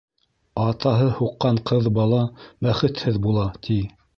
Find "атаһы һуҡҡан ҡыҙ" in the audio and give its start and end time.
0.61-1.91